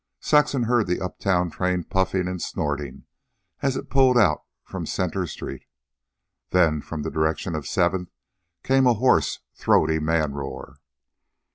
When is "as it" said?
3.61-3.91